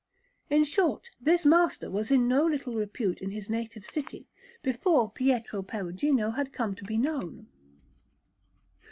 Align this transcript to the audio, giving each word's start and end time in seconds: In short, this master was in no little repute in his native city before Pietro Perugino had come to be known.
In 0.49 0.63
short, 0.63 1.11
this 1.19 1.45
master 1.45 1.91
was 1.91 2.09
in 2.09 2.27
no 2.27 2.43
little 2.43 2.73
repute 2.73 3.21
in 3.21 3.29
his 3.29 3.51
native 3.51 3.85
city 3.85 4.27
before 4.63 5.11
Pietro 5.11 5.61
Perugino 5.61 6.31
had 6.31 6.51
come 6.53 6.73
to 6.73 6.83
be 6.83 6.97
known. 6.97 7.45